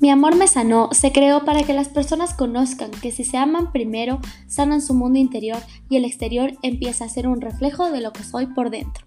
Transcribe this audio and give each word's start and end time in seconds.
Mi 0.00 0.08
amor 0.08 0.34
me 0.34 0.48
sanó 0.48 0.88
se 0.92 1.12
creó 1.12 1.44
para 1.44 1.62
que 1.62 1.74
las 1.74 1.90
personas 1.90 2.32
conozcan 2.32 2.90
que 2.90 3.12
si 3.12 3.22
se 3.22 3.36
aman 3.36 3.70
primero, 3.70 4.18
sanan 4.46 4.80
su 4.80 4.94
mundo 4.94 5.18
interior 5.18 5.58
y 5.90 5.96
el 5.96 6.06
exterior 6.06 6.56
empieza 6.62 7.04
a 7.04 7.08
ser 7.10 7.28
un 7.28 7.42
reflejo 7.42 7.90
de 7.90 8.00
lo 8.00 8.10
que 8.14 8.24
soy 8.24 8.46
por 8.46 8.70
dentro. 8.70 9.04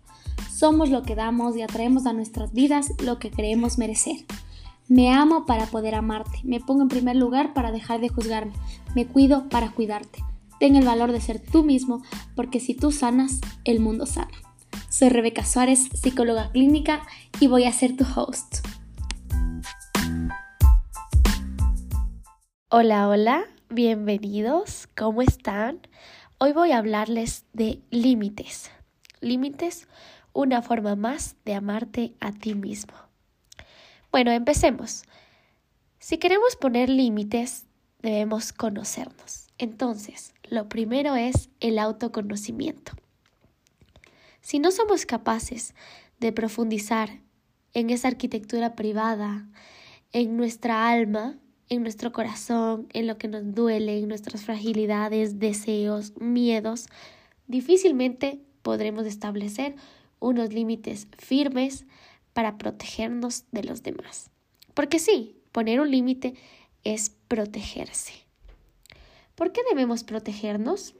Somos 0.55 0.91
lo 0.91 1.01
que 1.01 1.15
damos 1.15 1.57
y 1.57 1.63
atraemos 1.63 2.05
a 2.05 2.13
nuestras 2.13 2.53
vidas 2.53 2.91
lo 3.03 3.17
que 3.17 3.31
creemos 3.31 3.79
merecer. 3.79 4.17
Me 4.87 5.11
amo 5.11 5.47
para 5.47 5.65
poder 5.65 5.95
amarte, 5.95 6.41
me 6.43 6.59
pongo 6.59 6.83
en 6.83 6.89
primer 6.89 7.15
lugar 7.15 7.55
para 7.55 7.71
dejar 7.71 7.99
de 7.99 8.09
juzgarme, 8.09 8.53
me 8.93 9.07
cuido 9.07 9.49
para 9.49 9.71
cuidarte. 9.71 10.23
Ten 10.59 10.75
el 10.75 10.85
valor 10.85 11.11
de 11.11 11.21
ser 11.21 11.39
tú 11.39 11.63
mismo, 11.63 12.03
porque 12.35 12.59
si 12.59 12.75
tú 12.75 12.91
sanas, 12.91 13.39
el 13.65 13.79
mundo 13.79 14.05
sana. 14.05 14.31
Soy 14.89 15.09
Rebeca 15.09 15.43
Suárez, 15.43 15.89
psicóloga 15.93 16.51
clínica, 16.51 17.01
y 17.39 17.47
voy 17.47 17.63
a 17.63 17.73
ser 17.73 17.97
tu 17.97 18.05
host. 18.15 18.57
Hola, 22.75 23.07
hola, 23.07 23.45
bienvenidos, 23.69 24.87
¿cómo 24.97 25.21
están? 25.21 25.79
Hoy 26.39 26.53
voy 26.53 26.71
a 26.71 26.79
hablarles 26.79 27.45
de 27.53 27.83
límites. 27.91 28.71
Límites, 29.21 29.87
una 30.33 30.63
forma 30.63 30.95
más 30.95 31.35
de 31.45 31.53
amarte 31.53 32.15
a 32.19 32.31
ti 32.31 32.55
mismo. 32.55 32.95
Bueno, 34.11 34.31
empecemos. 34.31 35.03
Si 35.99 36.17
queremos 36.17 36.55
poner 36.55 36.89
límites, 36.89 37.67
debemos 38.01 38.51
conocernos. 38.51 39.49
Entonces, 39.59 40.33
lo 40.49 40.67
primero 40.67 41.15
es 41.15 41.51
el 41.59 41.77
autoconocimiento. 41.77 42.93
Si 44.41 44.57
no 44.57 44.71
somos 44.71 45.05
capaces 45.05 45.75
de 46.19 46.31
profundizar 46.31 47.19
en 47.75 47.91
esa 47.91 48.07
arquitectura 48.07 48.73
privada, 48.73 49.47
en 50.11 50.37
nuestra 50.37 50.89
alma, 50.89 51.37
en 51.73 51.83
nuestro 51.83 52.11
corazón, 52.11 52.87
en 52.93 53.07
lo 53.07 53.17
que 53.17 53.27
nos 53.27 53.53
duele, 53.53 53.99
en 53.99 54.07
nuestras 54.07 54.43
fragilidades, 54.43 55.39
deseos, 55.39 56.13
miedos, 56.19 56.87
difícilmente 57.47 58.39
podremos 58.61 59.05
establecer 59.05 59.75
unos 60.19 60.53
límites 60.53 61.07
firmes 61.17 61.85
para 62.33 62.57
protegernos 62.57 63.45
de 63.51 63.63
los 63.63 63.83
demás. 63.83 64.29
Porque 64.73 64.99
sí, 64.99 65.35
poner 65.51 65.79
un 65.79 65.91
límite 65.91 66.35
es 66.83 67.11
protegerse. 67.27 68.13
¿Por 69.35 69.51
qué 69.51 69.61
debemos 69.69 70.03
protegernos? 70.03 70.95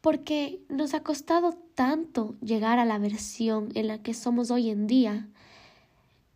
Porque 0.00 0.60
nos 0.68 0.94
ha 0.94 1.02
costado 1.02 1.52
tanto 1.74 2.36
llegar 2.40 2.78
a 2.78 2.84
la 2.84 2.98
versión 2.98 3.70
en 3.74 3.88
la 3.88 4.02
que 4.02 4.14
somos 4.14 4.50
hoy 4.50 4.70
en 4.70 4.86
día 4.86 5.28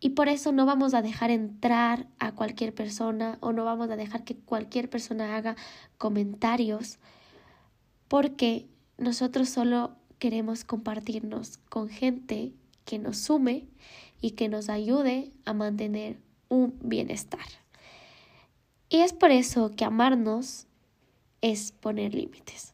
y 0.03 0.09
por 0.09 0.27
eso 0.27 0.51
no 0.51 0.65
vamos 0.65 0.95
a 0.95 1.03
dejar 1.03 1.29
entrar 1.29 2.07
a 2.17 2.33
cualquier 2.33 2.73
persona 2.73 3.37
o 3.39 3.53
no 3.53 3.63
vamos 3.63 3.89
a 3.91 3.95
dejar 3.95 4.23
que 4.23 4.35
cualquier 4.35 4.89
persona 4.89 5.37
haga 5.37 5.55
comentarios 5.99 6.97
porque 8.07 8.67
nosotros 8.97 9.47
solo 9.47 9.95
queremos 10.17 10.65
compartirnos 10.65 11.59
con 11.69 11.87
gente 11.87 12.51
que 12.83 12.97
nos 12.97 13.17
sume 13.17 13.67
y 14.21 14.31
que 14.31 14.49
nos 14.49 14.69
ayude 14.69 15.31
a 15.45 15.53
mantener 15.53 16.19
un 16.49 16.77
bienestar. 16.81 17.45
Y 18.89 18.97
es 18.97 19.13
por 19.13 19.31
eso 19.31 19.71
que 19.75 19.85
amarnos 19.85 20.67
es 21.41 21.71
poner 21.71 22.13
límites. 22.13 22.73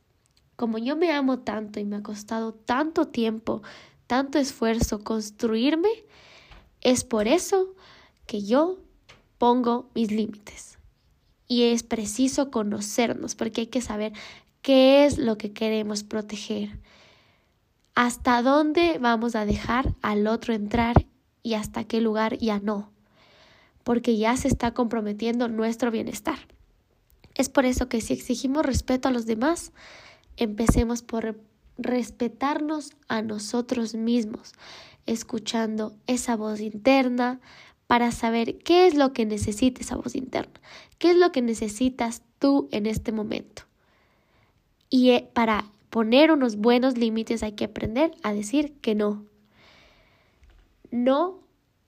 Como 0.55 0.77
yo 0.77 0.95
me 0.95 1.11
amo 1.11 1.39
tanto 1.39 1.79
y 1.79 1.85
me 1.85 1.97
ha 1.97 2.03
costado 2.03 2.53
tanto 2.53 3.09
tiempo, 3.09 3.61
tanto 4.07 4.39
esfuerzo 4.39 5.03
construirme, 5.03 5.89
es 6.87 7.03
por 7.03 7.27
eso 7.27 7.75
que 8.27 8.43
yo 8.43 8.77
pongo 9.37 9.89
mis 9.93 10.09
límites. 10.09 10.79
Y 11.45 11.63
es 11.63 11.83
preciso 11.83 12.49
conocernos 12.49 13.35
porque 13.35 13.61
hay 13.61 13.67
que 13.67 13.81
saber 13.81 14.13
qué 14.61 15.03
es 15.03 15.17
lo 15.17 15.37
que 15.37 15.51
queremos 15.51 16.03
proteger, 16.03 16.79
hasta 17.93 18.41
dónde 18.41 18.99
vamos 18.99 19.35
a 19.35 19.45
dejar 19.45 19.95
al 20.01 20.27
otro 20.27 20.53
entrar 20.53 21.07
y 21.43 21.55
hasta 21.55 21.83
qué 21.83 21.99
lugar 21.99 22.37
ya 22.37 22.59
no, 22.59 22.89
porque 23.83 24.15
ya 24.15 24.37
se 24.37 24.47
está 24.47 24.73
comprometiendo 24.73 25.49
nuestro 25.49 25.91
bienestar. 25.91 26.39
Es 27.35 27.49
por 27.49 27.65
eso 27.65 27.89
que 27.89 27.99
si 27.99 28.13
exigimos 28.13 28.65
respeto 28.65 29.09
a 29.09 29.11
los 29.11 29.25
demás, 29.25 29.73
empecemos 30.37 31.01
por 31.01 31.37
respetarnos 31.77 32.91
a 33.09 33.21
nosotros 33.21 33.93
mismos, 33.93 34.53
escuchando 35.07 35.95
esa 36.05 36.35
voz 36.35 36.59
interna 36.59 37.39
para 37.87 38.11
saber 38.11 38.57
qué 38.59 38.85
es 38.85 38.95
lo 38.95 39.13
que 39.13 39.25
necesita 39.25 39.81
esa 39.81 39.95
voz 39.95 40.15
interna, 40.15 40.59
qué 40.99 41.11
es 41.11 41.17
lo 41.17 41.31
que 41.31 41.41
necesitas 41.41 42.21
tú 42.39 42.67
en 42.71 42.85
este 42.85 43.11
momento. 43.11 43.63
Y 44.89 45.11
eh, 45.11 45.29
para 45.33 45.65
poner 45.89 46.31
unos 46.31 46.57
buenos 46.57 46.97
límites 46.97 47.43
hay 47.43 47.53
que 47.53 47.65
aprender 47.65 48.11
a 48.23 48.33
decir 48.33 48.73
que 48.81 48.93
no. 48.93 49.25
No, 50.91 51.39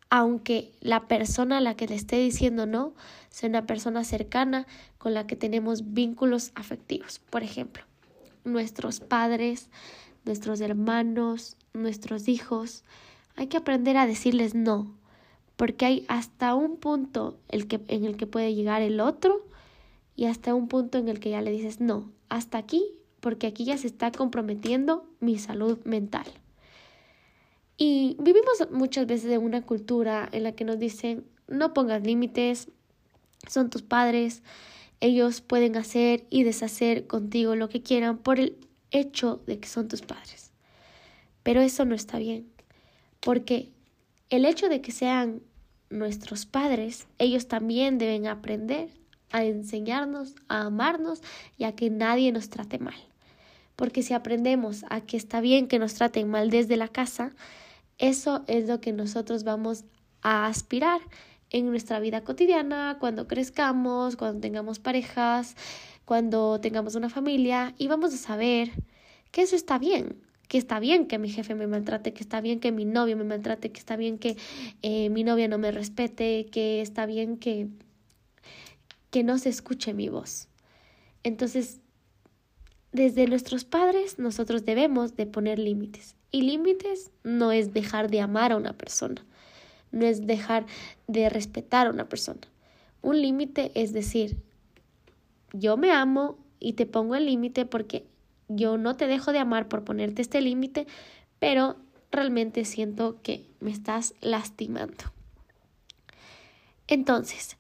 aunque 0.09 0.72
la 0.81 1.08
persona 1.08 1.58
a 1.58 1.62
la 1.62 1.75
que 1.75 1.88
le 1.88 1.96
esté 1.96 2.18
diciendo 2.18 2.66
no 2.66 2.94
sea 3.29 3.50
una 3.50 3.66
persona 3.66 4.03
cercana 4.03 4.66
con 4.97 5.13
la 5.13 5.28
que 5.28 5.35
tenemos 5.35 5.94
vínculos 5.94 6.52
afectivos. 6.56 7.19
Por 7.29 7.44
ejemplo, 7.44 7.84
nuestros 8.44 9.00
padres, 9.00 9.69
nuestros 10.25 10.62
hermanos, 10.62 11.58
nuestros 11.74 12.28
hijos, 12.28 12.84
hay 13.39 13.47
que 13.47 13.55
aprender 13.55 13.95
a 13.95 14.05
decirles 14.05 14.53
no, 14.53 14.94
porque 15.55 15.85
hay 15.85 16.05
hasta 16.09 16.55
un 16.55 16.75
punto 16.75 17.39
en 17.47 18.03
el 18.03 18.17
que 18.17 18.27
puede 18.27 18.53
llegar 18.53 18.81
el 18.81 19.00
otro 19.00 19.45
y 20.17 20.25
hasta 20.25 20.53
un 20.53 20.67
punto 20.67 20.97
en 20.97 21.07
el 21.07 21.22
que 21.22 21.29
ya 21.29 21.41
le 21.41 21.49
dices 21.49 21.79
no, 21.79 22.11
hasta 22.28 22.57
aquí, 22.57 22.83
porque 23.22 23.47
aquí 23.47 23.63
ya 23.63 23.78
se 23.78 23.88
está 23.88 24.11
comprometiendo 24.11 25.05
mi 25.22 25.38
salud 25.38 25.79
mental. 25.85 26.25
Y 27.78 28.17
vivimos 28.19 28.67
muchas 28.72 29.07
veces 29.07 29.31
en 29.31 29.41
una 29.41 29.61
cultura 29.61 30.28
en 30.33 30.44
la 30.44 30.51
que 30.51 30.66
nos 30.66 30.78
dicen 30.78 31.23
no 31.47 31.73
pongas 31.73 32.03
límites, 32.03 32.67
son 33.47 33.69
tus 33.69 33.83
padres, 33.83 34.44
ellos 34.99 35.39
pueden 35.39 35.78
hacer 35.78 36.25
y 36.29 36.44
deshacer 36.44 37.07
contigo 37.07 37.55
lo 37.55 37.69
que 37.69 37.81
quieran 37.81 38.17
por 38.17 38.38
el 38.38 38.57
hecho 38.91 39.41
de 39.47 39.61
que 39.61 39.69
son 39.69 39.88
tus 39.88 40.01
padres. 40.01 40.51
Pero 41.41 41.61
eso 41.61 41.85
no 41.85 41.95
está 41.95 42.19
bien 42.19 42.59
porque 43.19 43.72
el 44.30 44.46
hecho 44.46 44.69
de 44.69 44.81
que 44.81 44.91
sean 44.91 45.41
nuestros 45.90 46.46
padres, 46.46 47.07
ellos 47.18 47.47
también 47.47 47.97
deben 47.97 48.28
aprender 48.28 48.90
a 49.31 49.44
enseñarnos, 49.44 50.35
a 50.47 50.62
amarnos 50.62 51.22
y 51.58 51.63
a 51.63 51.75
que 51.75 51.90
nadie 51.90 52.31
nos 52.31 52.50
trate 52.50 52.79
mal. 52.79 52.96
Porque 53.75 54.03
si 54.03 54.13
aprendemos 54.13 54.84
a 54.90 55.02
que 55.02 55.18
está 55.18 55.41
bien 55.41 55.68
que 55.68 55.79
nos 55.79 55.94
traten 55.94 56.29
mal 56.29 56.50
desde 56.50 56.78
la 56.78 56.88
casa, 56.88 57.34
eso 57.97 58.44
es 58.47 58.68
lo 58.68 58.81
que 58.81 58.91
nosotros 58.91 59.44
vamos 59.44 59.85
a 60.22 60.47
aspirar 60.47 61.02
en 61.50 61.69
nuestra 61.69 62.00
vida 62.00 62.24
cotidiana, 62.24 62.97
cuando 63.00 63.28
crezcamos, 63.28 64.16
cuando 64.16 64.40
tengamos 64.40 64.79
parejas, 64.79 65.56
cuando 66.06 66.59
tengamos 66.59 66.96
una 66.96 67.09
familia 67.09 67.74
y 67.78 67.88
vamos 67.88 68.13
a 68.13 68.18
saber 68.18 68.72
que 69.31 69.41
eso 69.41 69.56
está 69.56 69.79
bien, 69.79 70.22
que 70.49 70.57
está 70.57 70.79
bien 70.79 71.05
que 71.05 71.19
mi 71.19 71.29
jefe 71.29 71.53
me 71.53 71.67
maltrate, 71.67 72.11
que 72.11 72.23
está 72.23 72.41
bien 72.41 72.59
que 72.59 72.71
mi 72.71 72.83
novio 72.83 73.15
me 73.15 73.23
maltrate, 73.23 73.71
que 73.71 73.79
está 73.79 73.95
bien 73.95 74.17
que 74.17 74.35
eh, 74.81 75.09
mi 75.11 75.23
novia 75.23 75.47
no 75.47 75.59
me 75.59 75.71
respete, 75.71 76.47
que 76.51 76.81
está 76.81 77.05
bien 77.05 77.37
que, 77.37 77.67
que 79.11 79.23
no 79.23 79.37
se 79.37 79.49
escuche 79.49 79.93
mi 79.93 80.09
voz. 80.09 80.47
Entonces, 81.23 81.79
desde 82.91 83.27
nuestros 83.27 83.63
padres 83.63 84.17
nosotros 84.17 84.65
debemos 84.65 85.15
de 85.15 85.27
poner 85.27 85.59
límites. 85.59 86.15
Y 86.31 86.41
límites 86.41 87.11
no 87.23 87.52
es 87.52 87.72
dejar 87.72 88.09
de 88.09 88.22
amar 88.22 88.52
a 88.52 88.57
una 88.57 88.73
persona, 88.73 89.23
no 89.91 90.07
es 90.07 90.25
dejar 90.25 90.66
de 91.07 91.29
respetar 91.29 91.85
a 91.85 91.91
una 91.91 92.09
persona. 92.09 92.41
Un 93.03 93.22
límite 93.22 93.72
es 93.75 93.93
decir, 93.93 94.35
yo 95.53 95.78
me 95.78 95.91
amo 95.91 96.40
y 96.59 96.73
te 96.73 96.87
pongo 96.87 97.13
el 97.13 97.28
límite 97.28 97.67
porque 97.67 98.07
yo 98.49 98.78
no 98.78 98.96
te 98.96 99.07
dejo 99.07 99.31
de 99.31 99.40
amar 99.40 99.67
por 99.69 99.85
ponerte 99.85 100.22
este 100.22 100.41
límite, 100.41 100.87
pero 101.40 101.78
realmente 102.11 102.66
siento 102.66 103.22
que 103.22 103.46
me 103.59 103.72
estás 103.72 104.16
lastimando. 104.19 105.05
Entonces, 106.87 107.55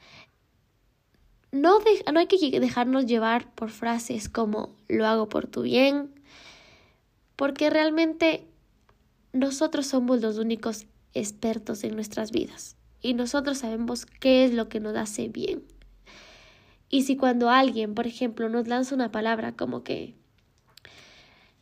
no, 1.51 1.77
no 2.11 2.19
hay 2.19 2.27
que 2.27 2.59
dejarnos 2.59 3.05
llevar 3.05 3.53
por 3.53 3.69
frases 3.69 4.27
como 4.27 4.75
lo 4.87 5.05
hago 5.05 5.29
por 5.29 5.47
tu 5.47 5.61
bien, 5.61 6.11
porque 7.35 7.69
realmente 7.69 8.45
nosotros 9.31 9.87
somos 9.87 10.21
los 10.21 10.37
únicos 10.37 10.87
expertos 11.13 11.83
en 11.83 11.95
nuestras 11.95 12.31
vidas 12.31 12.75
y 13.01 13.13
nosotros 13.13 13.59
sabemos 13.59 14.05
qué 14.05 14.45
es 14.45 14.53
lo 14.53 14.67
que 14.67 14.79
nos 14.79 14.95
hace 14.95 15.27
bien. 15.27 15.63
Y 16.89 17.03
si 17.03 17.15
cuando 17.15 17.49
alguien, 17.49 17.93
por 17.93 18.07
ejemplo, 18.07 18.49
nos 18.49 18.67
lanza 18.67 18.95
una 18.95 19.11
palabra 19.11 19.55
como 19.55 19.83
que 19.83 20.15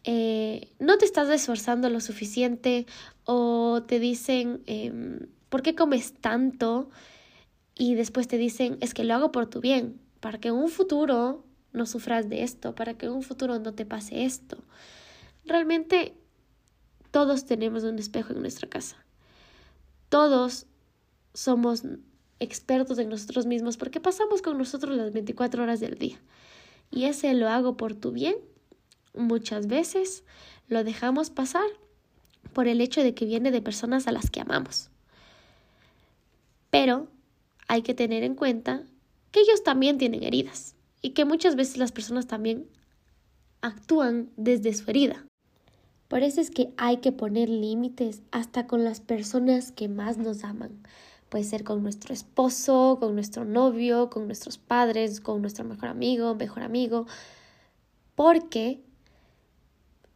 eh, 0.08 0.72
no 0.80 0.98
te 0.98 1.06
estás 1.06 1.30
esforzando 1.30 1.90
lo 1.92 2.02
suficiente 2.02 2.88
o 3.26 3.84
te 3.88 4.00
dicen, 4.00 4.64
em, 4.66 5.28
¿por 5.50 5.62
qué 5.62 5.76
comes 5.76 6.14
tanto? 6.14 6.90
y 7.78 7.96
después 7.96 8.28
te 8.28 8.38
dicen, 8.38 8.78
es 8.82 8.94
que 8.94 9.04
lo 9.04 9.14
hago 9.14 9.32
por 9.32 9.48
tu 9.48 9.62
bien, 9.62 10.00
para 10.20 10.40
que 10.40 10.48
en 10.48 10.56
un 10.56 10.70
futuro 10.70 11.44
no 11.74 11.86
sufras 11.86 12.28
de 12.30 12.44
esto, 12.44 12.74
para 12.74 12.96
que 12.96 13.06
en 13.06 13.12
un 13.12 13.22
futuro 13.22 13.60
no 13.60 13.74
te 13.74 13.86
pase 13.86 14.26
esto. 14.26 14.58
Realmente 15.46 16.16
todos 17.12 17.46
tenemos 17.46 17.84
un 17.84 18.00
espejo 18.00 18.34
en 18.34 18.42
nuestra 18.42 18.68
casa. 18.68 18.98
Todos 20.10 20.66
somos 21.34 21.84
expertos 22.40 22.98
en 22.98 23.10
nosotros 23.10 23.46
mismos 23.46 23.78
porque 23.78 24.00
pasamos 24.00 24.42
con 24.42 24.58
nosotros 24.58 24.96
las 24.96 25.14
24 25.14 25.62
horas 25.62 25.80
del 25.80 25.98
día. 25.98 26.20
Y 26.90 27.06
ese 27.06 27.34
lo 27.34 27.48
hago 27.48 27.78
por 27.78 27.94
tu 27.94 28.12
bien. 28.12 28.36
Muchas 29.18 29.68
veces 29.68 30.24
lo 30.68 30.84
dejamos 30.84 31.30
pasar 31.30 31.68
por 32.54 32.68
el 32.68 32.82
hecho 32.82 33.04
de 33.04 33.14
que 33.14 33.26
viene 33.26 33.52
de 33.52 33.62
personas 33.62 34.08
a 34.08 34.12
las 34.12 34.30
que 34.30 34.42
amamos. 34.42 34.90
Pero 36.70 37.08
hay 37.68 37.82
que 37.82 37.94
tener 37.94 38.24
en 38.24 38.36
cuenta 38.36 38.84
que 39.32 39.42
ellos 39.42 39.64
también 39.64 39.98
tienen 39.98 40.24
heridas 40.24 40.76
y 41.02 41.12
que 41.12 41.26
muchas 41.26 41.56
veces 41.56 41.78
las 41.78 41.92
personas 41.92 42.28
también 42.28 42.68
actúan 43.62 44.30
desde 44.38 44.74
su 44.74 44.90
herida. 44.90 45.26
Por 46.08 46.24
eso 46.24 46.40
es 46.40 46.52
que 46.52 46.74
hay 46.78 46.98
que 46.98 47.12
poner 47.12 47.50
límites 47.50 48.22
hasta 48.32 48.66
con 48.68 48.84
las 48.84 49.02
personas 49.02 49.72
que 49.72 49.90
más 49.90 50.18
nos 50.18 50.44
aman. 50.44 50.72
Puede 51.30 51.44
ser 51.44 51.66
con 51.66 51.84
nuestro 51.84 52.14
esposo, 52.14 52.98
con 53.00 53.14
nuestro 53.14 53.44
novio, 53.44 54.10
con 54.10 54.28
nuestros 54.28 54.58
padres, 54.58 55.20
con 55.20 55.42
nuestro 55.42 55.66
mejor 55.66 55.90
amigo, 55.90 56.36
mejor 56.36 56.64
amigo. 56.64 57.06
Porque 58.16 58.82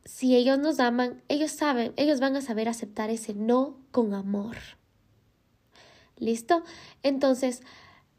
si 0.06 0.36
ellos 0.36 0.58
nos 0.58 0.80
aman, 0.80 1.22
ellos 1.28 1.52
saben, 1.52 1.94
ellos 1.96 2.20
van 2.20 2.36
a 2.36 2.42
saber 2.42 2.68
aceptar 2.68 3.10
ese 3.10 3.34
no 3.34 3.78
con 3.92 4.14
amor. 4.14 4.58
¿Listo? 6.18 6.64
Entonces, 7.04 7.62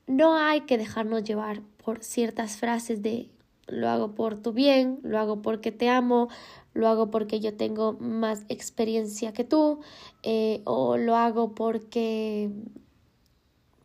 no 0.07 0.37
hay 0.37 0.63
que 0.63 0.79
dejarnos 0.79 1.25
llevar 1.25 1.63
por 1.85 2.03
ciertas 2.03 2.57
frases 2.57 3.03
de 3.03 3.31
lo 3.67 3.89
hago 3.89 4.15
por 4.15 4.39
tu 4.39 4.53
bien, 4.53 4.99
lo 5.03 5.19
hago 5.19 5.41
porque 5.41 5.73
te 5.73 5.89
amo, 5.89 6.29
lo 6.75 6.89
hago 6.89 7.11
porque 7.11 7.41
yo 7.41 7.57
tengo 7.57 7.95
más 7.95 8.45
experiencia 8.49 9.33
que 9.33 9.45
tú, 9.45 9.81
eh, 10.23 10.63
o 10.65 10.97
lo 10.97 11.17
hago 11.17 11.55
porque, 11.55 12.51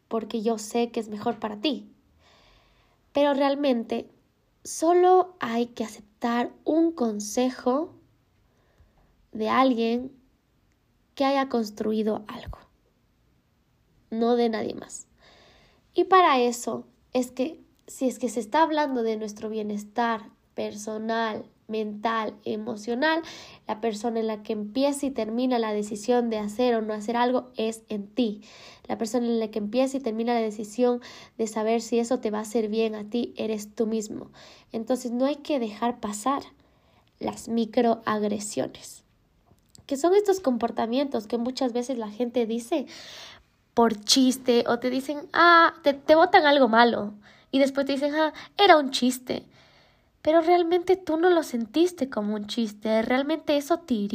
porque 0.08 0.42
yo 0.42 0.58
sé 0.58 0.90
que 0.90 1.00
es 1.00 1.10
mejor 1.10 1.40
para 1.40 1.62
ti. 1.62 1.88
Pero 3.14 3.34
realmente 3.34 4.10
solo 4.64 5.36
hay 5.40 5.68
que 5.68 5.84
aceptar 5.84 6.07
un 6.64 6.92
consejo 6.92 7.94
de 9.32 9.50
alguien 9.50 10.12
que 11.16 11.26
haya 11.26 11.50
construido 11.50 12.24
algo 12.28 12.60
no 14.10 14.36
de 14.36 14.50
nadie 14.50 14.74
más. 14.74 15.08
Y 15.94 16.06
para 16.06 16.40
eso 16.40 16.86
es 17.14 17.32
que 17.32 17.64
si 17.88 18.08
es 18.08 18.20
que 18.20 18.30
se 18.30 18.40
está 18.40 18.64
hablando 18.64 19.04
de 19.04 19.18
nuestro 19.18 19.50
bienestar 19.50 20.30
personal, 20.54 21.46
mental, 21.68 22.36
emocional, 22.46 23.22
la 23.68 23.82
persona 23.82 24.20
en 24.20 24.28
la 24.28 24.44
que 24.44 24.54
empieza 24.54 25.06
y 25.06 25.12
termina 25.12 25.60
la 25.60 25.74
decisión 25.74 26.30
de 26.30 26.38
hacer 26.38 26.76
o 26.76 26.82
no 26.82 26.94
hacer 26.94 27.18
algo 27.18 27.50
es 27.58 27.84
en 27.90 28.08
ti. 28.08 28.42
La 28.88 28.98
persona 28.98 29.26
en 29.26 29.40
la 29.40 29.50
que 29.50 29.60
empieza 29.60 29.98
y 29.98 30.00
termina 30.00 30.34
la 30.34 30.42
decisión 30.42 31.02
de 31.38 31.48
saber 31.48 31.82
si 31.82 32.00
eso 32.00 32.20
te 32.20 32.32
va 32.32 32.40
a 32.40 32.42
hacer 32.42 32.70
bien 32.70 32.96
a 32.96 33.10
ti 33.10 33.34
eres 33.36 33.76
tú 33.76 33.86
mismo. 33.86 34.32
Entonces 34.72 35.12
no 35.12 35.26
hay 35.26 35.38
que 35.38 35.60
dejar 35.60 36.00
pasar 36.00 36.44
las 37.20 37.50
microagresiones, 37.50 39.04
que 39.86 39.98
son 39.98 40.14
estos 40.16 40.40
comportamientos 40.40 41.28
que 41.28 41.38
muchas 41.38 41.74
veces 41.74 41.98
la 41.98 42.10
gente 42.10 42.46
dice, 42.46 42.86
por 43.74 44.00
chiste 44.04 44.64
o 44.68 44.80
te 44.80 44.90
dicen, 44.90 45.28
ah, 45.34 45.74
te, 45.84 45.94
te 45.94 46.16
botan 46.16 46.46
algo 46.46 46.68
malo 46.68 47.14
y 47.52 47.60
después 47.60 47.86
te 47.86 47.94
dicen, 47.94 48.16
ah, 48.16 48.34
era 48.58 48.78
un 48.78 48.92
chiste. 48.92 49.46
Pero 50.28 50.42
realmente 50.42 50.98
tú 50.98 51.16
no 51.16 51.30
lo 51.30 51.42
sentiste 51.42 52.10
como 52.10 52.36
un 52.36 52.48
chiste, 52.48 53.02
realmente 53.02 53.56
eso 53.56 53.80
te 53.80 54.10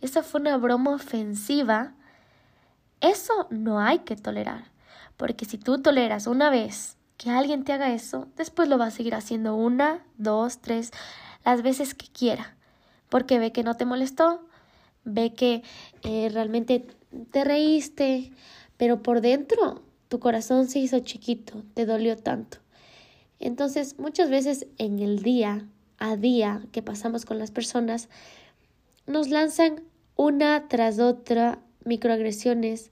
eso 0.00 0.22
fue 0.24 0.40
una 0.40 0.56
broma 0.56 0.90
ofensiva. 0.90 1.94
Eso 3.00 3.46
no 3.48 3.78
hay 3.78 4.00
que 4.00 4.16
tolerar, 4.16 4.64
porque 5.16 5.44
si 5.44 5.56
tú 5.56 5.80
toleras 5.80 6.26
una 6.26 6.50
vez 6.50 6.96
que 7.16 7.30
alguien 7.30 7.62
te 7.62 7.72
haga 7.72 7.94
eso, 7.94 8.26
después 8.36 8.68
lo 8.68 8.78
va 8.78 8.86
a 8.86 8.90
seguir 8.90 9.14
haciendo 9.14 9.54
una, 9.54 10.04
dos, 10.16 10.58
tres, 10.58 10.90
las 11.44 11.62
veces 11.62 11.94
que 11.94 12.08
quiera, 12.08 12.56
porque 13.08 13.38
ve 13.38 13.52
que 13.52 13.62
no 13.62 13.76
te 13.76 13.84
molestó, 13.84 14.44
ve 15.04 15.34
que 15.34 15.62
eh, 16.02 16.30
realmente 16.32 16.84
te 17.30 17.44
reíste, 17.44 18.32
pero 18.76 19.04
por 19.04 19.20
dentro 19.20 19.82
tu 20.08 20.18
corazón 20.18 20.66
se 20.66 20.80
hizo 20.80 20.98
chiquito, 20.98 21.62
te 21.74 21.86
dolió 21.86 22.16
tanto. 22.16 22.58
Entonces, 23.40 23.98
muchas 23.98 24.30
veces 24.30 24.66
en 24.78 24.98
el 24.98 25.22
día 25.22 25.68
a 25.98 26.16
día 26.16 26.62
que 26.72 26.82
pasamos 26.82 27.24
con 27.24 27.38
las 27.38 27.50
personas, 27.50 28.08
nos 29.06 29.28
lanzan 29.28 29.82
una 30.16 30.68
tras 30.68 30.98
otra 30.98 31.60
microagresiones 31.84 32.90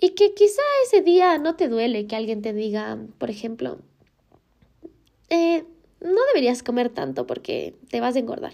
y 0.00 0.10
que 0.10 0.34
quizá 0.34 0.62
ese 0.86 1.02
día 1.02 1.38
no 1.38 1.56
te 1.56 1.68
duele 1.68 2.06
que 2.06 2.16
alguien 2.16 2.42
te 2.42 2.52
diga, 2.52 2.98
por 3.18 3.30
ejemplo, 3.30 3.78
eh, 5.30 5.64
no 6.00 6.20
deberías 6.32 6.62
comer 6.62 6.90
tanto 6.90 7.26
porque 7.26 7.74
te 7.90 8.00
vas 8.00 8.16
a 8.16 8.18
engordar. 8.18 8.52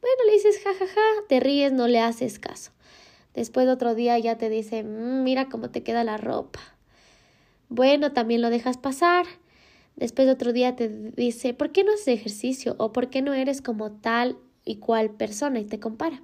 Bueno, 0.00 0.16
le 0.26 0.32
dices 0.32 0.60
jajaja, 0.62 1.00
te 1.28 1.40
ríes, 1.40 1.72
no 1.72 1.88
le 1.88 2.00
haces 2.00 2.38
caso. 2.38 2.70
Después 3.34 3.66
de 3.66 3.72
otro 3.72 3.94
día 3.94 4.18
ya 4.18 4.38
te 4.38 4.48
dice, 4.48 4.82
mm, 4.84 5.22
mira 5.24 5.48
cómo 5.48 5.70
te 5.70 5.82
queda 5.82 6.04
la 6.04 6.16
ropa. 6.16 6.60
Bueno, 7.68 8.12
también 8.12 8.40
lo 8.40 8.48
dejas 8.48 8.78
pasar. 8.78 9.26
Después 9.98 10.26
de 10.26 10.32
otro 10.32 10.52
día 10.52 10.76
te 10.76 10.88
dice, 10.88 11.54
¿por 11.54 11.72
qué 11.72 11.82
no 11.82 11.92
haces 11.92 12.06
ejercicio? 12.06 12.76
O 12.78 12.92
¿por 12.92 13.10
qué 13.10 13.20
no 13.20 13.34
eres 13.34 13.60
como 13.60 13.90
tal 13.90 14.38
y 14.64 14.76
cual 14.76 15.10
persona? 15.10 15.58
Y 15.58 15.64
te 15.64 15.80
compara. 15.80 16.22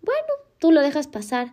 Bueno, 0.00 0.28
tú 0.58 0.72
lo 0.72 0.80
dejas 0.80 1.06
pasar. 1.06 1.52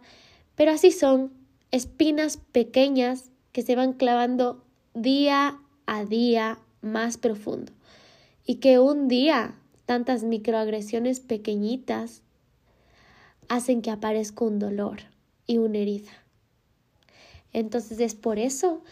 Pero 0.55 0.71
así 0.71 0.91
son 0.91 1.33
espinas 1.71 2.37
pequeñas 2.37 3.31
que 3.51 3.63
se 3.63 3.75
van 3.75 3.91
clavando 3.91 4.63
día 4.93 5.59
a 5.87 6.05
día 6.05 6.57
más 6.81 7.17
profundo. 7.17 7.73
Y 8.45 8.55
que 8.55 8.79
un 8.79 9.09
día 9.09 9.55
tantas 9.85 10.23
microagresiones 10.23 11.19
pequeñitas 11.19 12.21
hacen 13.49 13.81
que 13.81 13.91
aparezca 13.91 14.45
un 14.45 14.57
dolor 14.57 15.01
y 15.47 15.57
una 15.57 15.79
herida. 15.79 16.11
Entonces 17.51 17.99
es 17.99 18.15
por 18.15 18.39
eso 18.39 18.83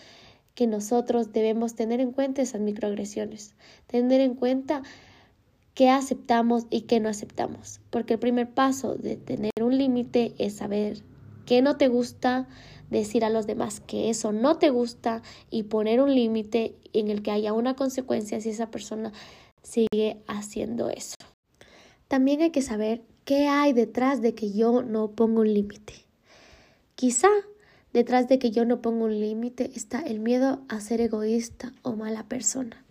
que 0.60 0.68
nosotros 0.68 1.32
debemos 1.32 1.74
tener 1.74 2.02
en 2.02 2.12
cuenta 2.12 2.42
esas 2.42 2.60
microagresiones, 2.60 3.56
tener 3.88 4.20
en 4.20 4.36
cuenta 4.36 4.84
qué 5.74 5.90
aceptamos 5.90 6.66
y 6.70 6.82
qué 6.82 7.00
no 7.00 7.08
aceptamos, 7.08 7.80
porque 7.92 8.16
el 8.16 8.20
primer 8.20 8.50
paso 8.50 8.96
de 8.96 9.16
tener 9.16 9.54
un 9.62 9.78
límite 9.78 10.34
es 10.38 10.58
saber 10.58 11.02
qué 11.46 11.62
no 11.62 11.78
te 11.78 11.88
gusta, 11.88 12.50
decir 12.90 13.24
a 13.24 13.30
los 13.30 13.48
demás 13.48 13.80
que 13.80 14.10
eso 14.10 14.34
no 14.34 14.58
te 14.58 14.70
gusta 14.70 15.22
y 15.50 15.64
poner 15.64 16.02
un 16.02 16.14
límite 16.14 16.76
en 16.92 17.08
el 17.08 17.22
que 17.22 17.32
haya 17.32 17.54
una 17.54 17.78
consecuencia 17.78 18.42
si 18.42 18.50
esa 18.50 18.70
persona 18.70 19.14
sigue 19.64 20.18
haciendo 20.28 20.90
eso. 20.90 21.16
También 22.10 22.42
hay 22.42 22.50
que 22.50 22.62
saber 22.62 23.04
¿Qué 23.30 23.48
hay 23.48 23.74
detrás 23.74 24.24
de 24.24 24.34
que 24.34 24.52
yo 24.54 24.82
no 24.82 25.12
pongo 25.12 25.42
un 25.42 25.54
límite? 25.54 25.94
Quizá 26.96 27.28
detrás 27.94 28.28
de 28.28 28.40
que 28.40 28.52
yo 28.52 28.66
no 28.66 28.82
pongo 28.82 29.06
un 29.06 29.20
límite 29.20 29.72
está 29.76 30.00
el 30.02 30.20
miedo 30.20 30.62
a 30.70 30.80
ser 30.80 31.02
egoísta 31.02 31.74
o 31.82 31.94
mala 31.94 32.24
persona. 32.24 32.84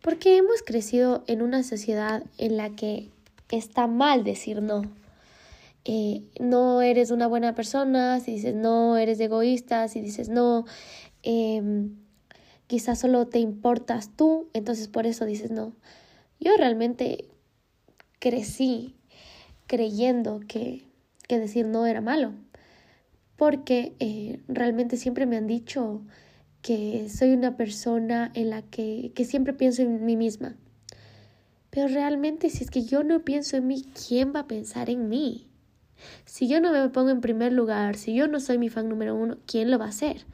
Porque 0.00 0.36
hemos 0.36 0.62
crecido 0.62 1.22
en 1.26 1.42
una 1.42 1.62
sociedad 1.62 2.24
en 2.38 2.56
la 2.56 2.70
que 2.70 3.10
está 3.50 3.86
mal 3.86 4.24
decir 4.24 4.62
no. 4.62 4.82
Eh, 5.84 6.22
no 6.40 6.80
eres 6.80 7.10
una 7.10 7.26
buena 7.26 7.54
persona, 7.54 8.20
si 8.20 8.32
dices 8.32 8.54
no, 8.54 8.96
eres 8.96 9.18
egoísta, 9.20 9.88
si 9.88 10.00
dices 10.00 10.28
no, 10.28 10.64
eh, 11.22 11.88
quizás 12.68 13.00
solo 13.00 13.26
te 13.26 13.40
importas 13.40 14.10
tú, 14.16 14.48
entonces 14.54 14.88
por 14.88 15.06
eso 15.06 15.24
dices 15.24 15.50
no. 15.50 15.74
Yo 16.40 16.56
realmente 16.56 17.26
crecí 18.18 18.96
creyendo 19.66 20.40
que, 20.46 20.84
que 21.28 21.38
decir 21.38 21.66
no 21.66 21.86
era 21.86 22.00
malo, 22.00 22.32
porque 23.36 23.94
eh, 23.98 24.40
realmente 24.48 24.96
siempre 24.96 25.26
me 25.26 25.36
han 25.36 25.46
dicho 25.46 26.02
que 26.62 27.08
soy 27.08 27.32
una 27.32 27.56
persona 27.56 28.30
en 28.34 28.50
la 28.50 28.62
que, 28.62 29.12
que 29.14 29.24
siempre 29.24 29.52
pienso 29.52 29.82
en 29.82 30.04
mí 30.04 30.16
misma. 30.16 30.56
Pero 31.70 31.88
realmente 31.88 32.50
si 32.50 32.64
es 32.64 32.70
que 32.70 32.84
yo 32.84 33.02
no 33.02 33.24
pienso 33.24 33.56
en 33.56 33.66
mí, 33.66 33.84
¿quién 34.06 34.32
va 34.34 34.40
a 34.40 34.46
pensar 34.46 34.90
en 34.90 35.08
mí? 35.08 35.48
Si 36.24 36.48
yo 36.48 36.60
no 36.60 36.72
me 36.72 36.88
pongo 36.90 37.10
en 37.10 37.20
primer 37.20 37.52
lugar, 37.52 37.96
si 37.96 38.14
yo 38.14 38.28
no 38.28 38.40
soy 38.40 38.58
mi 38.58 38.68
fan 38.68 38.88
número 38.88 39.14
uno, 39.14 39.38
¿quién 39.46 39.70
lo 39.70 39.78
va 39.78 39.86
a 39.86 39.90
hacer? 39.90 40.24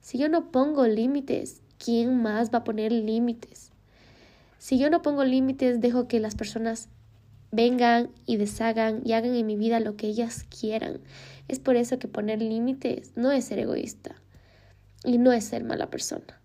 Si 0.00 0.18
yo 0.18 0.28
no 0.28 0.50
pongo 0.50 0.86
límites, 0.86 1.62
¿quién 1.78 2.20
más 2.20 2.52
va 2.52 2.58
a 2.58 2.64
poner 2.64 2.92
límites? 2.92 3.70
Si 4.58 4.78
yo 4.78 4.90
no 4.90 5.02
pongo 5.02 5.24
límites, 5.24 5.80
dejo 5.80 6.08
que 6.08 6.20
las 6.20 6.34
personas 6.34 6.88
vengan 7.52 8.10
y 8.26 8.36
deshagan 8.36 9.02
y 9.04 9.12
hagan 9.12 9.34
en 9.34 9.46
mi 9.46 9.56
vida 9.56 9.80
lo 9.80 9.96
que 9.96 10.06
ellas 10.06 10.44
quieran. 10.44 11.00
Es 11.50 11.58
por 11.58 11.74
eso 11.74 11.98
que 11.98 12.06
poner 12.06 12.40
límites 12.40 13.12
no 13.16 13.32
es 13.32 13.46
ser 13.46 13.58
egoísta. 13.58 14.14
Y 15.04 15.18
no 15.18 15.32
es 15.32 15.44
ser 15.44 15.64
mala 15.64 15.90
persona, 15.90 16.40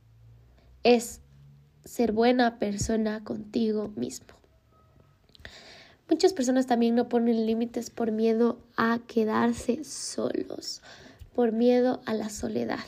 es 0.83 1.19
ser 1.83 2.13
buena 2.13 2.57
persona 2.57 3.23
contigo 3.23 3.89
mismo. 3.97 4.27
Muchas 6.09 6.33
personas 6.33 6.65
también 6.65 6.95
no 6.95 7.09
ponen 7.09 7.45
límites 7.45 7.89
por 7.89 8.11
miedo 8.11 8.63
a 8.77 8.99
quedarse 9.07 9.83
solos, 9.83 10.81
por 11.33 11.51
miedo 11.51 12.01
a 12.05 12.13
la 12.13 12.29
soledad. 12.29 12.79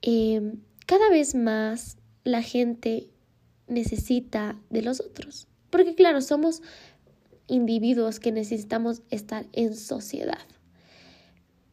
Em, 0.00 0.62
cada 0.86 1.10
vez 1.10 1.34
más 1.34 1.98
la 2.24 2.42
gente 2.42 3.10
necesita 3.68 4.58
de 4.70 4.82
los 4.82 5.00
otros, 5.00 5.46
porque 5.70 5.94
claro, 5.94 6.22
somos 6.22 6.62
individuos 7.48 8.18
que 8.18 8.32
necesitamos 8.32 9.02
estar 9.10 9.46
en 9.52 9.76
sociedad. 9.76 10.38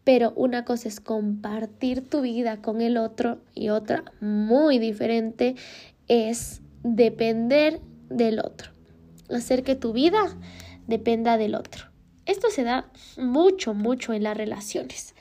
Pero 0.10 0.34
una 0.36 0.66
cosa 0.66 0.88
es 0.88 1.00
compartir 1.00 2.02
tu 2.02 2.22
vida 2.22 2.64
con 2.64 2.82
el 2.82 2.98
otro 2.98 3.44
y 3.54 3.70
otra 3.70 4.04
muy 4.22 4.80
diferente 4.80 5.54
es 6.08 6.64
depender 6.82 7.80
del 8.10 8.40
otro. 8.40 8.72
Hacer 9.30 9.62
que 9.64 9.76
tu 9.76 9.94
vida 9.94 10.36
dependa 10.88 11.38
del 11.38 11.54
otro. 11.54 11.92
Esto 12.26 12.50
se 12.50 12.64
da 12.64 12.90
mucho, 13.20 13.76
mucho 13.76 14.12
en 14.14 14.24
las 14.24 14.36
relaciones. 14.36 15.14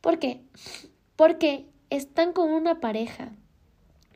¿Por 0.00 0.18
qué? 0.18 0.42
Porque 1.14 1.68
están 1.88 2.32
con 2.32 2.50
una 2.50 2.80
pareja 2.80 3.30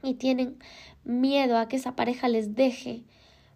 y 0.03 0.15
tienen 0.15 0.59
miedo 1.05 1.57
a 1.57 1.69
que 1.69 1.77
esa 1.77 1.95
pareja 1.95 2.27
les 2.27 2.57
deje. 2.57 3.05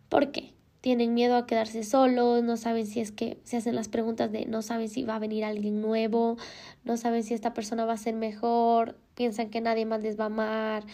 ¿Por 0.09 0.31
qué? 0.31 0.55
Tienen 0.87 1.15
miedo 1.15 1.35
a 1.35 1.47
quedarse 1.47 1.83
solos, 1.83 2.45
no 2.45 2.57
saben 2.57 2.87
si 2.87 3.01
es 3.01 3.11
que 3.11 3.41
se 3.43 3.57
hacen 3.57 3.75
las 3.75 3.89
preguntas 3.89 4.31
de 4.31 4.47
no 4.47 4.63
saben 4.63 4.89
si 4.89 5.03
va 5.03 5.17
a 5.17 5.19
venir 5.19 5.45
alguien 5.45 5.81
nuevo, 5.81 6.37
no 6.85 6.97
saben 6.97 7.25
si 7.25 7.35
esta 7.35 7.53
persona 7.55 7.85
va 7.85 7.95
a 7.95 7.97
ser 7.97 8.15
mejor, 8.15 8.97
piensan 9.17 9.51
que 9.51 9.61
nadie 9.61 9.85
más 9.85 10.01
les 10.01 10.17
va 10.17 10.23
a 10.23 10.27
amar, 10.29 10.85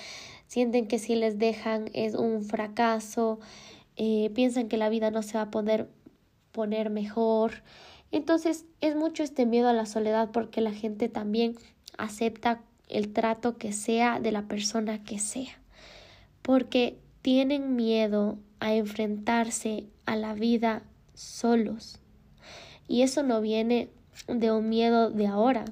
sienten 0.46 0.88
que 0.88 0.98
si 0.98 1.14
les 1.14 1.38
dejan 1.38 1.90
es 1.92 2.14
un 2.14 2.42
fracaso, 2.42 3.38
eh, 3.96 4.30
piensan 4.34 4.68
que 4.68 4.78
la 4.78 4.88
vida 4.88 5.10
no 5.10 5.22
se 5.22 5.36
va 5.36 5.42
a 5.42 5.50
poder 5.50 5.90
poner 6.52 6.88
mejor. 6.88 7.62
Entonces 8.12 8.64
es 8.80 8.96
mucho 8.96 9.22
este 9.22 9.44
miedo 9.44 9.68
a 9.68 9.74
la 9.74 9.84
soledad 9.84 10.30
porque 10.32 10.62
la 10.62 10.72
gente 10.72 11.10
también 11.10 11.54
acepta 11.98 12.62
el 12.88 13.12
trato 13.12 13.58
que 13.58 13.74
sea 13.74 14.20
de 14.20 14.32
la 14.32 14.48
persona 14.48 15.04
que 15.04 15.18
sea. 15.18 15.60
Porque 16.40 16.96
tienen 17.20 17.76
miedo 17.76 18.38
a 18.62 18.72
enfrentarse 18.74 19.88
a 20.06 20.14
la 20.14 20.34
vida 20.34 20.84
solos. 21.14 21.98
Y 22.86 23.02
eso 23.02 23.24
no 23.24 23.40
viene 23.40 23.88
de 24.28 24.52
un 24.52 24.68
miedo 24.68 25.10
de 25.10 25.26
ahora, 25.26 25.64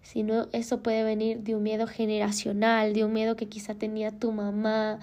sino 0.00 0.46
eso 0.52 0.82
puede 0.82 1.04
venir 1.04 1.40
de 1.40 1.54
un 1.54 1.62
miedo 1.62 1.86
generacional, 1.86 2.94
de 2.94 3.04
un 3.04 3.12
miedo 3.12 3.36
que 3.36 3.50
quizá 3.50 3.74
tenía 3.74 4.12
tu 4.12 4.32
mamá, 4.32 4.98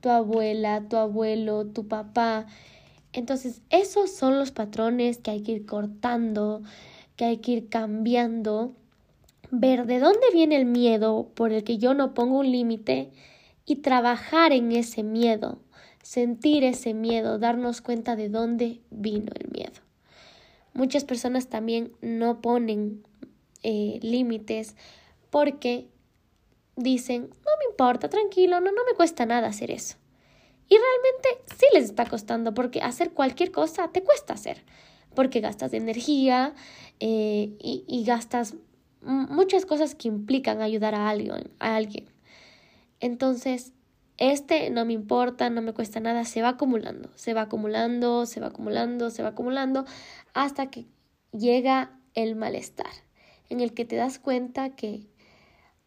tu 0.00 0.10
abuela, 0.10 0.82
tu 0.88 0.96
abuelo, 0.96 1.66
tu 1.66 1.86
papá. 1.86 2.46
Entonces, 3.12 3.62
esos 3.70 4.10
son 4.10 4.36
los 4.36 4.50
patrones 4.50 5.18
que 5.18 5.30
hay 5.30 5.42
que 5.42 5.52
ir 5.52 5.66
cortando, 5.66 6.62
que 7.14 7.26
hay 7.26 7.36
que 7.36 7.52
ir 7.52 7.68
cambiando, 7.68 8.74
ver 9.52 9.86
de 9.86 10.00
dónde 10.00 10.26
viene 10.32 10.56
el 10.56 10.66
miedo 10.66 11.30
por 11.36 11.52
el 11.52 11.62
que 11.62 11.78
yo 11.78 11.94
no 11.94 12.12
pongo 12.12 12.40
un 12.40 12.50
límite 12.50 13.12
y 13.64 13.76
trabajar 13.76 14.52
en 14.52 14.72
ese 14.72 15.04
miedo 15.04 15.60
sentir 16.06 16.62
ese 16.62 16.94
miedo, 16.94 17.40
darnos 17.40 17.80
cuenta 17.80 18.14
de 18.14 18.28
dónde 18.28 18.80
vino 18.90 19.32
el 19.34 19.50
miedo. 19.50 19.80
Muchas 20.72 21.04
personas 21.04 21.48
también 21.48 21.92
no 22.00 22.40
ponen 22.40 23.02
eh, 23.64 23.98
límites 24.02 24.76
porque 25.30 25.88
dicen, 26.76 27.22
no 27.22 27.50
me 27.58 27.70
importa, 27.70 28.08
tranquilo, 28.08 28.60
no, 28.60 28.70
no 28.70 28.84
me 28.84 28.94
cuesta 28.94 29.26
nada 29.26 29.48
hacer 29.48 29.72
eso. 29.72 29.96
Y 30.68 30.76
realmente 30.76 31.52
sí 31.56 31.66
les 31.72 31.86
está 31.86 32.06
costando 32.06 32.54
porque 32.54 32.82
hacer 32.82 33.10
cualquier 33.10 33.50
cosa 33.50 33.88
te 33.88 34.04
cuesta 34.04 34.34
hacer, 34.34 34.62
porque 35.12 35.40
gastas 35.40 35.72
energía 35.72 36.54
eh, 37.00 37.56
y, 37.58 37.84
y, 37.88 38.04
gastas 38.04 38.54
muchas 39.00 39.66
cosas 39.66 39.96
que 39.96 40.06
implican 40.06 40.60
ayudar 40.60 40.94
a 40.94 41.08
alguien, 41.08 41.50
a 41.58 41.74
alguien. 41.74 42.06
Entonces, 43.00 43.72
este 44.18 44.70
no 44.70 44.84
me 44.84 44.92
importa, 44.92 45.50
no 45.50 45.62
me 45.62 45.72
cuesta 45.72 46.00
nada, 46.00 46.24
se 46.24 46.42
va 46.42 46.50
acumulando, 46.50 47.10
se 47.14 47.34
va 47.34 47.42
acumulando, 47.42 48.26
se 48.26 48.40
va 48.40 48.48
acumulando, 48.48 49.10
se 49.10 49.22
va 49.22 49.30
acumulando, 49.30 49.84
hasta 50.34 50.70
que 50.70 50.86
llega 51.32 51.92
el 52.14 52.36
malestar, 52.36 52.90
en 53.48 53.60
el 53.60 53.74
que 53.74 53.84
te 53.84 53.96
das 53.96 54.18
cuenta 54.18 54.70
que 54.70 55.06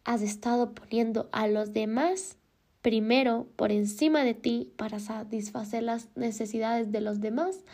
has 0.04 0.22
estado 0.22 0.72
poniendo 0.74 1.28
a 1.32 1.46
los 1.48 1.72
demás 1.72 2.36
primero 2.82 3.46
por 3.56 3.72
encima 3.72 4.24
de 4.24 4.34
ti 4.34 4.72
para 4.76 4.98
satisfacer 5.00 5.82
las 5.82 6.08
necesidades 6.16 6.90
de 6.90 7.00
los 7.00 7.20
demás 7.20 7.64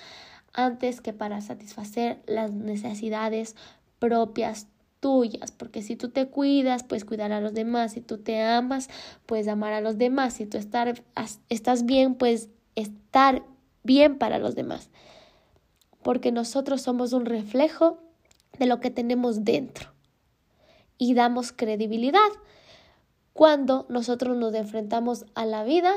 antes 0.53 1.01
que 1.01 1.13
para 1.13 1.41
satisfacer 1.41 2.23
las 2.27 2.51
necesidades 2.51 3.55
propias 3.99 4.67
tuyas, 5.07 5.53
porque 5.53 5.83
si 5.83 5.95
tú 5.95 6.09
te 6.09 6.27
cuidas, 6.27 6.83
puedes 6.83 7.05
cuidar 7.05 7.31
a 7.31 7.41
los 7.41 7.55
demás, 7.55 7.93
si 7.93 8.01
tú 8.01 8.19
te 8.19 8.43
amas, 8.43 8.89
puedes 9.25 9.47
amar 9.47 9.73
a 9.73 9.81
los 9.81 9.99
demás, 9.99 10.35
si 10.35 10.47
tú 10.47 10.59
estar, 10.59 11.01
estás 11.49 11.87
bien, 11.87 12.17
puedes 12.17 12.49
estar 12.75 13.45
bien 13.85 14.19
para 14.19 14.41
los 14.41 14.57
demás, 14.57 14.91
porque 16.03 16.33
nosotros 16.33 16.83
somos 16.83 17.13
un 17.13 17.25
reflejo 17.25 18.01
de 18.59 18.67
lo 18.67 18.81
que 18.81 18.91
tenemos 18.91 19.45
dentro 19.45 19.93
y 20.99 21.15
damos 21.15 21.53
credibilidad 21.53 22.19
cuando 23.33 23.87
nosotros 23.89 24.37
nos 24.37 24.55
enfrentamos 24.55 25.25
a 25.37 25.47
la 25.47 25.63
vida 25.63 25.95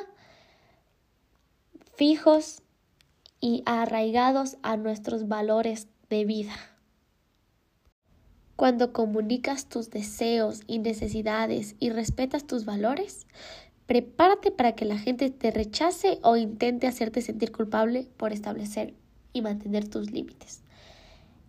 fijos 1.96 2.62
y 3.42 3.64
arraigados 3.66 4.58
a 4.62 4.78
nuestros 4.78 5.28
valores 5.28 5.88
de 6.12 6.26
vida. 6.26 6.54
Cuando 8.60 8.92
comunicas 8.92 9.68
tus 9.70 9.90
deseos 9.90 10.64
y 10.68 10.80
necesidades 10.80 11.78
y 11.80 11.92
respetas 11.92 12.46
tus 12.46 12.66
valores, 12.66 13.26
prepárate 13.86 14.52
para 14.52 14.74
que 14.76 14.84
la 14.84 14.98
gente 14.98 15.30
te 15.30 15.50
rechace 15.50 16.20
o 16.24 16.36
intente 16.36 16.86
hacerte 16.86 17.22
sentir 17.22 17.54
culpable 17.54 18.10
por 18.18 18.34
establecer 18.34 18.96
y 19.32 19.42
mantener 19.42 19.88
tus 19.88 20.12
límites. 20.12 20.62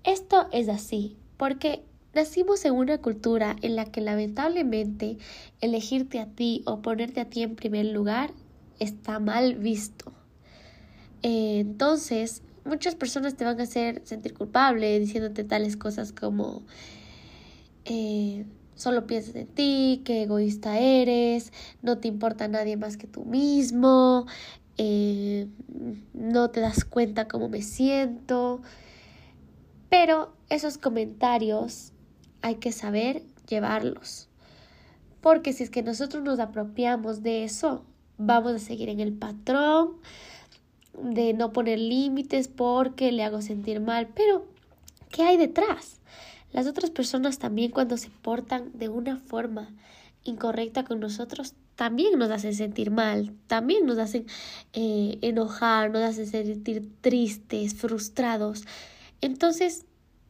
Esto 0.04 0.46
es 0.52 0.68
así 0.68 1.16
porque 1.36 1.82
nacimos 2.14 2.64
en 2.64 2.74
una 2.74 2.98
cultura 2.98 3.56
en 3.60 3.74
la 3.74 3.86
que 3.86 4.02
lamentablemente 4.02 5.18
elegirte 5.60 6.20
a 6.20 6.26
ti 6.26 6.62
o 6.64 6.80
ponerte 6.80 7.22
a 7.22 7.28
ti 7.28 7.42
en 7.42 7.56
primer 7.56 7.86
lugar 7.86 8.30
está 8.78 9.18
mal 9.18 9.56
visto. 9.56 10.12
entonces, 11.22 12.44
muchas 12.64 12.94
personas 12.94 13.34
te 13.34 13.44
van 13.44 13.58
a 13.58 13.64
hacer 13.64 14.00
sentir 14.04 14.32
culpable 14.32 15.00
diciéndote 15.00 15.42
tales 15.42 15.76
cosas 15.76 16.12
como 16.12 16.62
eh, 17.84 18.46
solo 18.74 19.06
piensas 19.06 19.34
en 19.36 19.46
ti, 19.46 20.02
qué 20.04 20.22
egoísta 20.22 20.78
eres, 20.78 21.52
no 21.82 21.98
te 21.98 22.08
importa 22.08 22.48
nadie 22.48 22.76
más 22.76 22.96
que 22.96 23.06
tú 23.06 23.24
mismo, 23.24 24.26
eh, 24.78 25.48
no 26.14 26.50
te 26.50 26.60
das 26.60 26.84
cuenta 26.84 27.28
cómo 27.28 27.48
me 27.48 27.62
siento. 27.62 28.62
Pero 29.90 30.32
esos 30.48 30.78
comentarios 30.78 31.92
hay 32.42 32.56
que 32.56 32.72
saber 32.72 33.22
llevarlos. 33.48 34.28
Porque 35.20 35.52
si 35.52 35.64
es 35.64 35.70
que 35.70 35.82
nosotros 35.82 36.22
nos 36.22 36.38
apropiamos 36.38 37.22
de 37.22 37.44
eso, 37.44 37.84
vamos 38.16 38.52
a 38.52 38.58
seguir 38.58 38.88
en 38.88 39.00
el 39.00 39.12
patrón 39.12 39.96
de 41.02 41.34
no 41.34 41.52
poner 41.52 41.78
límites 41.78 42.48
porque 42.48 43.12
le 43.12 43.24
hago 43.24 43.42
sentir 43.42 43.80
mal. 43.80 44.08
Pero, 44.14 44.46
¿qué 45.10 45.22
hay 45.22 45.36
detrás? 45.36 45.99
Las 46.52 46.66
otras 46.66 46.90
personas 46.90 47.38
también 47.38 47.70
cuando 47.70 47.96
se 47.96 48.10
portan 48.10 48.70
de 48.74 48.88
una 48.88 49.16
forma 49.16 49.70
incorrecta 50.24 50.84
con 50.84 51.00
nosotros, 51.00 51.54
también 51.76 52.18
nos 52.18 52.30
hacen 52.30 52.54
sentir 52.54 52.90
mal, 52.90 53.32
también 53.46 53.86
nos 53.86 53.98
hacen 53.98 54.26
eh, 54.72 55.18
enojar, 55.22 55.90
nos 55.90 56.02
hacen 56.02 56.26
sentir 56.26 56.90
tristes, 57.00 57.74
frustrados. 57.74 58.64
Entonces, 59.20 59.86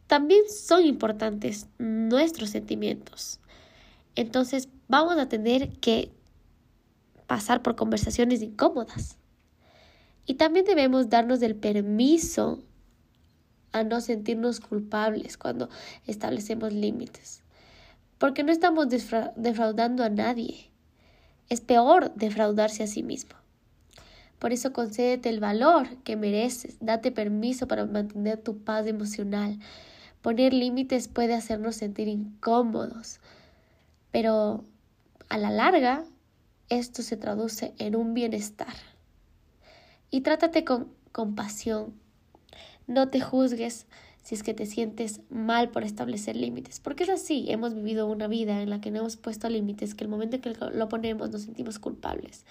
también 0.07 0.43
son 0.49 0.85
importantes 0.85 1.67
nuestros 1.79 2.51
sentimientos. 2.51 3.41
Entonces, 4.15 4.69
vamos 4.89 5.19
a 5.19 5.29
tener 5.29 5.71
que 5.79 6.13
pasar 7.27 7.63
por 7.63 7.77
conversaciones 7.77 8.43
incómodas. 8.43 9.17
Y 10.27 10.35
también 10.35 10.65
debemos 10.65 11.09
darnos 11.09 11.43
el 11.43 11.57
permiso 11.57 12.63
a 13.73 13.85
no 13.85 14.01
sentirnos 14.01 14.61
culpables 14.61 15.37
cuando 15.37 15.69
establecemos 16.07 16.73
límites. 16.73 17.43
Porque 18.19 18.43
no 18.43 18.53
estamos 18.53 18.89
defraudando 18.89 20.05
a 20.05 20.11
nadie. 20.11 20.71
Es 21.49 21.61
peor 21.61 22.15
defraudarse 22.15 22.83
a 22.83 22.87
sí 22.87 23.03
mismo. 23.03 23.41
Por 24.39 24.53
eso 24.53 24.73
concédete 24.73 25.29
el 25.29 25.39
valor 25.39 25.97
que 25.99 26.17
mereces, 26.17 26.79
date 26.81 27.13
permiso 27.13 27.69
para 27.69 27.85
mantener 27.85 28.39
tu 28.39 28.59
paz 28.59 28.87
emocional. 28.87 29.59
Poner 30.23 30.55
límites 30.55 31.09
puede 31.09 31.35
hacernos 31.35 31.77
sentir 31.77 32.09
incómodos, 32.09 33.21
pero 34.11 34.65
a 35.29 35.39
la 35.39 35.51
larga 35.51 36.05
esto 36.71 37.03
se 37.03 37.17
traduce 37.17 37.75
en 37.79 37.97
un 37.97 38.15
bienestar. 38.15 38.75
Y 40.11 40.23
trátate 40.23 40.65
con 40.65 40.89
compasión. 41.13 41.95
No 42.91 43.09
te 43.09 43.21
juzgues 43.21 43.87
si 44.25 44.35
es 44.35 44.43
que 44.43 44.53
te 44.53 44.67
sientes 44.67 45.21
mal 45.31 45.71
por 45.71 45.85
establecer 45.85 46.35
límites, 46.35 46.81
porque 46.81 47.05
es 47.05 47.09
así, 47.09 47.47
hemos 47.49 47.73
vivido 47.73 48.09
una 48.09 48.27
vida 48.27 48.63
en 48.63 48.69
la 48.69 48.81
que 48.81 48.91
no 48.91 48.99
hemos 48.99 49.17
puesto 49.17 49.49
límites, 49.49 49.95
que 49.95 50.03
el 50.03 50.11
momento 50.11 50.35
en 50.35 50.43
que 50.43 50.55
lo 50.73 50.89
ponemos 50.89 51.31
nos 51.31 51.43
sentimos 51.43 51.79
culpables. 51.79 52.45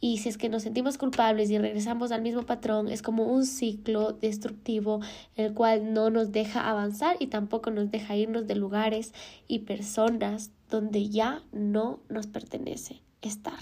Y 0.00 0.18
si 0.18 0.28
es 0.28 0.38
que 0.38 0.48
nos 0.48 0.64
sentimos 0.64 0.98
culpables 0.98 1.50
y 1.50 1.58
regresamos 1.58 2.10
al 2.10 2.20
mismo 2.20 2.42
patrón, 2.42 2.88
es 2.88 3.00
como 3.00 3.26
un 3.32 3.46
ciclo 3.46 4.10
destructivo, 4.10 4.98
el 5.36 5.54
cual 5.54 5.94
no 5.94 6.10
nos 6.10 6.32
deja 6.32 6.68
avanzar 6.68 7.16
y 7.20 7.28
tampoco 7.28 7.70
nos 7.70 7.92
deja 7.92 8.16
irnos 8.16 8.48
de 8.48 8.56
lugares 8.56 9.14
y 9.46 9.60
personas 9.60 10.50
donde 10.68 11.10
ya 11.10 11.44
no 11.52 12.00
nos 12.08 12.26
pertenece 12.26 13.02
estar. 13.22 13.60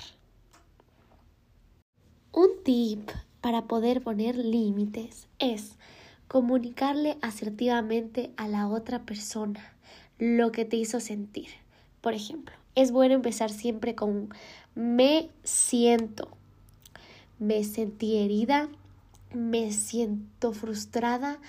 Un 2.33 2.49
tip 2.65 3.11
para 3.43 3.67
poder 3.67 4.01
poner 4.01 4.37
límites 4.37 5.29
es 5.39 5.77
comunicarle 6.29 7.19
asertivamente 7.23 8.33
a 8.37 8.47
la 8.49 8.69
otra 8.69 9.05
persona 9.05 9.75
lo 10.19 10.53
que 10.53 10.65
te 10.65 10.77
hizo 10.77 11.01
sentir. 11.01 11.49
Por 12.01 12.13
ejemplo, 12.15 12.55
es 12.75 12.93
bueno 12.93 13.15
empezar 13.15 13.51
siempre 13.51 13.95
con 13.95 14.29
me 14.75 15.31
siento, 15.43 16.29
me 17.39 17.65
sentí 17.65 18.19
herida, 18.19 18.69
me 19.35 19.73
siento 19.73 20.53
frustrada, 20.53 21.41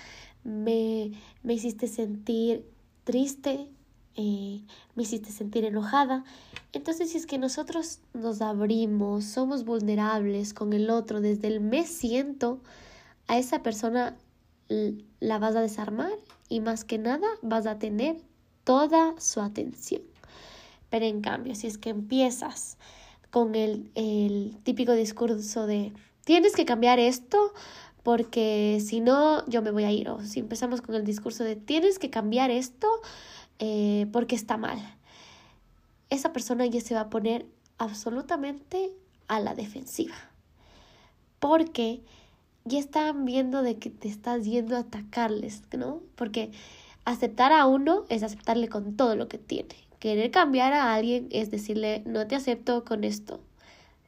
me, 0.42 1.12
me 1.42 1.54
hiciste 1.54 1.86
sentir 1.86 2.66
triste, 3.04 3.68
eh, 4.16 4.62
me 4.94 5.02
hiciste 5.02 5.30
sentir 5.30 5.64
enojada. 5.64 6.24
Entonces, 6.72 7.10
si 7.10 7.18
es 7.18 7.26
que 7.26 7.38
nosotros 7.38 8.00
nos 8.14 8.42
abrimos, 8.42 9.24
somos 9.24 9.64
vulnerables 9.64 10.54
con 10.54 10.72
el 10.72 10.90
otro 10.90 11.20
desde 11.20 11.48
el 11.48 11.60
me 11.60 11.86
siento, 11.86 12.60
a 13.28 13.38
esa 13.38 13.62
persona 13.62 14.16
la 14.70 15.38
vas 15.38 15.56
a 15.56 15.60
desarmar 15.60 16.12
y 16.48 16.60
más 16.60 16.84
que 16.84 16.98
nada 16.98 17.26
vas 17.42 17.66
a 17.66 17.78
tener 17.78 18.16
toda 18.64 19.14
su 19.18 19.40
atención. 19.40 20.02
Pero 20.88 21.06
en 21.06 21.20
cambio, 21.20 21.54
si 21.54 21.66
es 21.66 21.78
que 21.78 21.90
empiezas 21.90 22.78
con 23.30 23.54
el, 23.54 23.90
el 23.94 24.56
típico 24.62 24.92
discurso 24.92 25.66
de 25.66 25.92
tienes 26.24 26.54
que 26.54 26.64
cambiar 26.64 26.98
esto 26.98 27.52
porque 28.02 28.80
si 28.84 29.00
no 29.00 29.46
yo 29.46 29.62
me 29.62 29.70
voy 29.70 29.84
a 29.84 29.92
ir, 29.92 30.08
o 30.08 30.22
si 30.22 30.40
empezamos 30.40 30.80
con 30.80 30.94
el 30.94 31.04
discurso 31.04 31.44
de 31.44 31.56
tienes 31.56 31.98
que 31.98 32.10
cambiar 32.10 32.50
esto 32.50 32.88
eh, 33.58 34.06
porque 34.12 34.34
está 34.34 34.56
mal, 34.56 34.78
esa 36.08 36.32
persona 36.32 36.66
ya 36.66 36.80
se 36.80 36.94
va 36.94 37.02
a 37.02 37.10
poner 37.10 37.46
absolutamente 37.78 38.92
a 39.28 39.40
la 39.40 39.54
defensiva. 39.54 40.14
Porque 41.38 42.02
ya 42.64 42.78
están 42.78 43.24
viendo 43.24 43.62
de 43.62 43.78
que 43.78 43.90
te 43.90 44.08
estás 44.08 44.44
yendo 44.44 44.76
a 44.76 44.80
atacarles, 44.80 45.62
¿no? 45.76 46.02
Porque 46.14 46.50
aceptar 47.04 47.52
a 47.52 47.66
uno 47.66 48.04
es 48.08 48.22
aceptarle 48.22 48.68
con 48.68 48.96
todo 48.96 49.16
lo 49.16 49.28
que 49.28 49.38
tiene. 49.38 49.74
Querer 49.98 50.30
cambiar 50.30 50.72
a 50.72 50.94
alguien 50.94 51.28
es 51.30 51.50
decirle, 51.50 52.02
no 52.06 52.26
te 52.26 52.36
acepto 52.36 52.84
con 52.84 53.04
esto. 53.04 53.40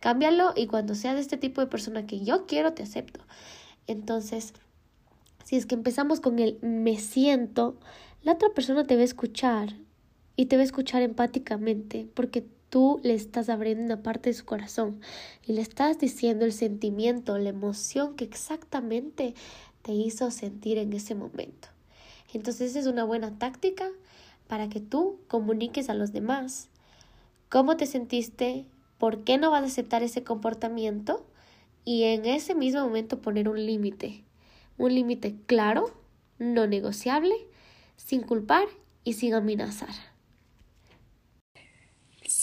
Cámbialo 0.00 0.52
y 0.56 0.66
cuando 0.66 0.94
sea 0.94 1.14
de 1.14 1.20
este 1.20 1.36
tipo 1.36 1.60
de 1.60 1.66
persona 1.66 2.06
que 2.06 2.24
yo 2.24 2.46
quiero, 2.46 2.72
te 2.72 2.82
acepto. 2.82 3.20
Entonces, 3.86 4.54
si 5.44 5.56
es 5.56 5.66
que 5.66 5.74
empezamos 5.74 6.20
con 6.20 6.38
el 6.38 6.58
me 6.62 6.98
siento, 6.98 7.76
la 8.22 8.32
otra 8.32 8.50
persona 8.50 8.84
te 8.84 8.94
va 8.94 9.02
a 9.02 9.04
escuchar 9.04 9.74
y 10.36 10.46
te 10.46 10.56
va 10.56 10.62
a 10.62 10.64
escuchar 10.64 11.02
empáticamente 11.02 12.08
porque 12.14 12.46
tú 12.72 13.00
le 13.02 13.12
estás 13.12 13.50
abriendo 13.50 13.84
una 13.84 14.02
parte 14.02 14.30
de 14.30 14.34
su 14.34 14.46
corazón 14.46 15.02
y 15.46 15.52
le 15.52 15.60
estás 15.60 15.98
diciendo 15.98 16.46
el 16.46 16.54
sentimiento, 16.54 17.36
la 17.36 17.50
emoción 17.50 18.16
que 18.16 18.24
exactamente 18.24 19.34
te 19.82 19.92
hizo 19.92 20.30
sentir 20.30 20.78
en 20.78 20.94
ese 20.94 21.14
momento. 21.14 21.68
Entonces 22.32 22.74
es 22.74 22.86
una 22.86 23.04
buena 23.04 23.38
táctica 23.38 23.90
para 24.48 24.70
que 24.70 24.80
tú 24.80 25.18
comuniques 25.28 25.90
a 25.90 25.94
los 25.94 26.14
demás 26.14 26.70
cómo 27.50 27.76
te 27.76 27.84
sentiste, 27.84 28.64
por 28.96 29.22
qué 29.22 29.36
no 29.36 29.50
vas 29.50 29.64
a 29.64 29.66
aceptar 29.66 30.02
ese 30.02 30.24
comportamiento 30.24 31.26
y 31.84 32.04
en 32.04 32.24
ese 32.24 32.54
mismo 32.54 32.80
momento 32.80 33.20
poner 33.20 33.50
un 33.50 33.66
límite, 33.66 34.24
un 34.78 34.94
límite 34.94 35.36
claro, 35.44 35.92
no 36.38 36.66
negociable, 36.66 37.34
sin 37.96 38.22
culpar 38.22 38.64
y 39.04 39.12
sin 39.12 39.34
amenazar. 39.34 40.11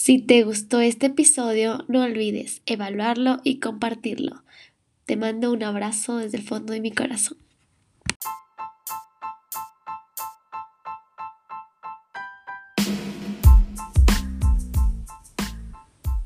Si 0.02 0.18
te 0.18 0.44
gustó 0.44 0.80
este 0.80 1.08
episodio, 1.08 1.84
no 1.86 2.02
olvides 2.02 2.62
evaluarlo 2.64 3.42
y 3.44 3.60
compartirlo. 3.60 4.42
Te 5.04 5.18
mando 5.18 5.52
un 5.52 5.62
abrazo 5.62 6.16
desde 6.16 6.38
el 6.38 6.42
fondo 6.42 6.72
de 6.72 6.80
mi 6.80 6.90
corazón. 6.90 7.36